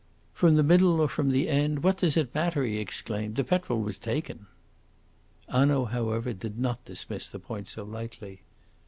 [0.33, 3.35] "From the middle or from the end what does it matter?" he exclaimed.
[3.35, 4.47] "The petrol was taken."
[5.47, 8.41] Hanaud, however, did not dismiss the point so lightly.